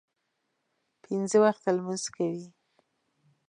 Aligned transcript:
پنځه 1.03 1.37
وخته 1.43 1.69
لمونځ 1.75 2.03
کوي. 2.15 2.47